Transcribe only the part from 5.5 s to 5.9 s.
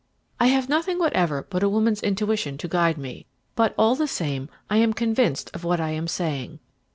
of what